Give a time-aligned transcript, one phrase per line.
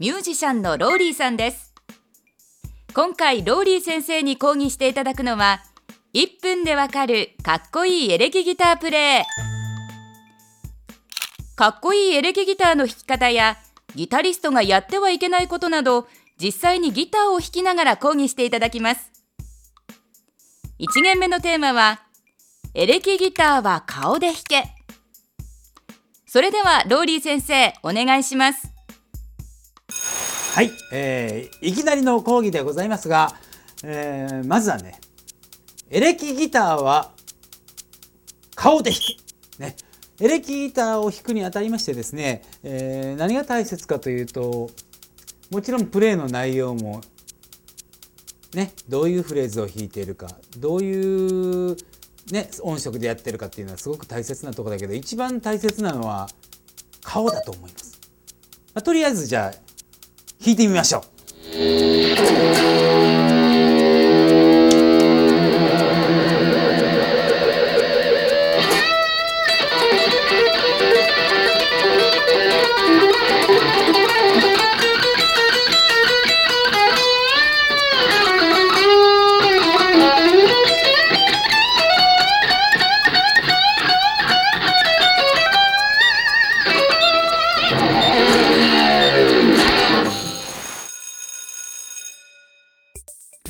[0.00, 1.72] ミュージシャンのローリーさんです。
[2.94, 5.62] 今回ローリー先生に講義していただくのは
[6.14, 9.24] 1分でわかるかっこいいエレキギタープレイ。
[11.54, 13.56] かっこいいエレキギターの弾き方や
[13.94, 16.08] ギタリストがやってはいけないことなど
[16.42, 19.12] 実際にギターを弾きながら講義していただきます。
[20.80, 22.00] 1限目のテーマは
[22.74, 24.64] エレキギターは顔で弾け。
[26.26, 28.73] それではローリー先生お願いします。
[30.54, 33.34] はい、えー、いきなりの講義でございますが、
[33.82, 35.00] えー、まずはね
[35.90, 37.10] エレキギターは
[38.54, 39.00] 顔で弾
[39.58, 39.74] け、ね、
[40.20, 44.70] エレキギターを弾くにあたりましてですね、えー、何が大切かというと
[45.50, 47.00] もちろんプレーの内容も
[48.54, 51.76] ねどういうフレーズを弾いているかどういう
[52.30, 56.28] ね音色でやってるかっていうのはすごく大切なところだけど一番大切なのは
[57.02, 58.00] 顔だと思います。
[58.72, 59.63] まあ、とりあえずじゃあ
[60.44, 62.73] 弾いてみましょう。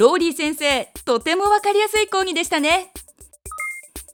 [0.05, 2.93] ローリー先生とてもわかりやすい講義でしたね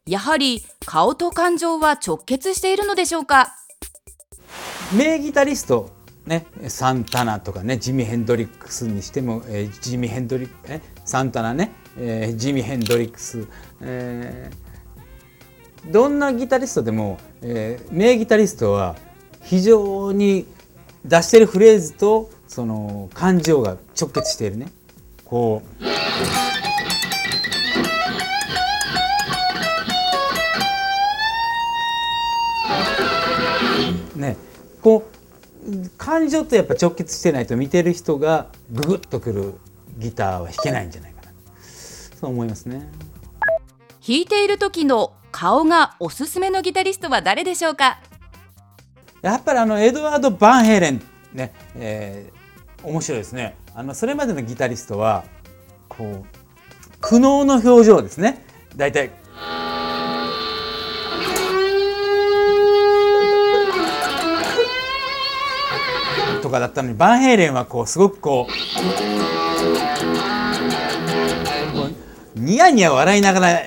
[0.06, 3.48] やはり顔と感情は直結しているのでしょうか？
[4.96, 5.90] 名ギタリスト
[6.26, 13.48] ね、サンタナとかねジミ・ヘンドリックスにしても、えー、ジミ・ヘンドリック、えサンタナね、えー、ジミ・ヘンドリックス、
[13.80, 18.94] えー、どんなギタリストでも、えー、名ギタリストは
[19.42, 20.46] 非常に
[21.04, 24.70] 出してるフレーズとその感情が直結しているね。
[25.30, 25.84] こう。
[34.18, 34.36] ね
[34.82, 35.08] こ
[35.66, 39.54] う感情とやっぱ直結してないと見てる人がググッとくる
[39.98, 41.30] ギターは弾けないんじゃないかな。
[41.62, 42.90] そう思いますね。
[44.06, 48.00] 弾いている時の顔がおすすめのギタリストは誰でしょうか？
[49.22, 51.02] やっぱりあのエドワード・バンヘイレン
[51.34, 52.39] ね、えー、
[52.82, 53.56] 面白いですね。
[53.74, 55.24] あのそれまでのギタリストは
[55.88, 56.24] こう
[57.00, 58.44] 苦悩の表情ですね。
[58.76, 59.10] 大体。
[66.42, 68.52] とかだったのにバンヘイレンはこうすごくこう
[72.40, 73.60] ニヤニヤ笑いながら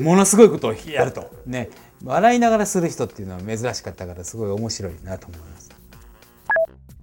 [0.00, 1.30] ものすごいことをやると。
[1.46, 1.68] ね。
[2.04, 5.70] 笑いながらする人っていうのは珍しかったからすごい面白いなと思います。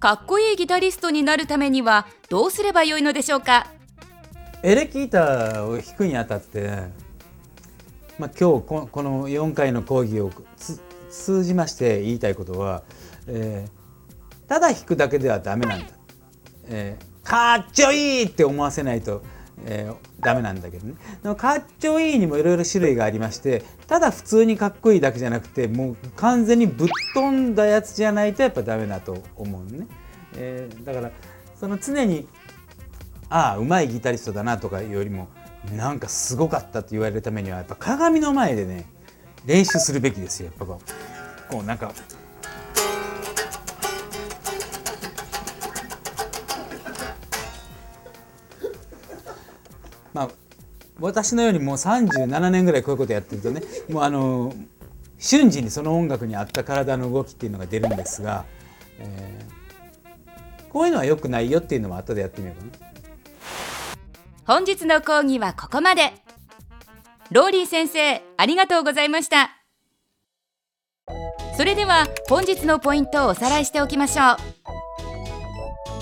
[0.02, 3.68] かっこいいギタリストになるためにはどうすればよいのでしょうか？
[4.64, 6.88] エレキギターを弾くにあたって、
[8.18, 10.32] まあ、今日この4回の講義を
[11.08, 12.82] 通じまして言いたいことは、
[13.28, 15.86] えー、ただ弾くだけではダメなんだ、
[16.66, 19.22] えー、かっちょいいって思わせないと、
[19.66, 20.94] えー、ダメなんだけどね。
[21.22, 29.86] でもかっちょいいにもいろいろ種類がありましてただ普通にかっこいいだけじゃなくてもう完全にぶっ飛んだやつじゃないとやっぱダメだと思うね、
[30.36, 31.10] えー、だから
[31.58, 32.26] その常に
[33.28, 35.28] ああうまいギタリストだなとかよりも
[35.76, 38.86] なんかすごかったって言われるためにはやっぱ鏡の前でね
[39.46, 41.12] 練習するべきですよやっぱこう。
[41.52, 41.92] こうなんか
[50.12, 50.28] まあ
[51.00, 54.54] 私のようにもう37年ぐらいこういうことやってるとねもうあの
[55.18, 58.44] 瞬時にその音楽に合った体の動きっていうのが出るんですが、
[58.98, 62.92] えー、こういうのは良くないよっていうのも後でやってみようかな。
[64.44, 66.12] 本日の講義はここまで。
[67.30, 69.56] ローリー先生、ありがとうございました。
[71.56, 74.36] それでは本日のポイントをおさらいしておきましょう。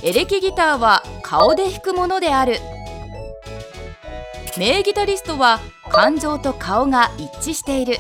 [0.02, 2.56] エレキギターは顔で弾くものである。
[4.58, 5.60] 名ギタリストは
[5.90, 7.98] 感情と顔が一致している。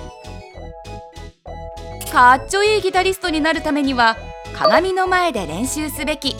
[2.12, 4.16] かっちょいいギタリストになるためには
[4.56, 6.34] 鏡の前で練習すべき。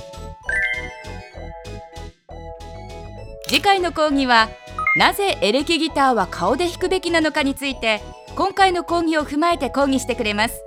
[3.49, 4.49] 次回の講義は
[4.97, 8.01] なぜエレキギターは顔で弾くべきなのかについて
[8.37, 10.61] 今回の講義を踏まえて講義してくれます。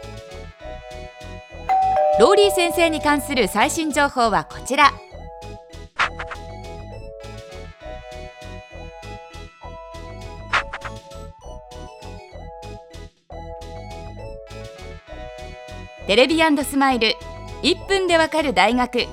[2.19, 4.93] ローリー先生に関する最新情報はこちら。
[16.05, 17.15] テレビスマイル。
[17.61, 19.05] 1分でわかる大学。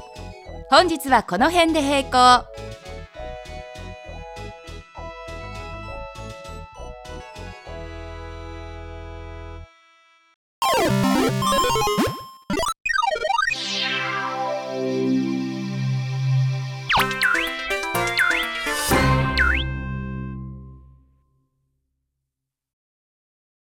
[0.71, 2.45] 本日はこの辺で閉校。